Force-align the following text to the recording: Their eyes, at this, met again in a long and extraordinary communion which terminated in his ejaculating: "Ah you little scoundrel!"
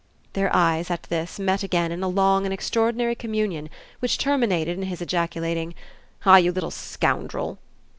Their 0.33 0.49
eyes, 0.51 0.89
at 0.89 1.03
this, 1.11 1.37
met 1.39 1.61
again 1.61 1.91
in 1.91 2.01
a 2.01 2.07
long 2.07 2.45
and 2.45 2.51
extraordinary 2.51 3.13
communion 3.13 3.69
which 3.99 4.17
terminated 4.17 4.75
in 4.75 4.85
his 4.85 4.99
ejaculating: 4.99 5.75
"Ah 6.25 6.37
you 6.37 6.51
little 6.51 6.71
scoundrel!" 6.71 7.59